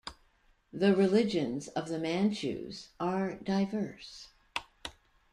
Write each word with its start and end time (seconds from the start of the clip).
The 0.73 0.95
religions 0.95 1.67
of 1.67 1.87
the 1.87 1.99
Manchus 1.99 2.89
are 2.99 3.35
diverse. 3.35 4.29